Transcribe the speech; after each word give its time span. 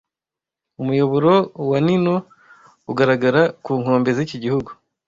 Umuyoboro 0.81 1.33
wa 1.69 1.79
Nino 1.85 2.15
ugaragara 2.91 3.41
ku 3.63 3.71
nkombe 3.81 4.09
z'iki 4.17 4.37
gihugu 4.43 4.69